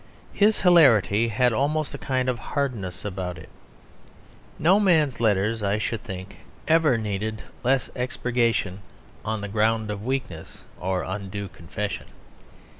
[0.33, 3.49] His hilarity had almost a kind of hardness about it;
[4.57, 8.79] no man's letters, I should think, ever needed less expurgation
[9.23, 12.07] on the ground of weakness or undue confession.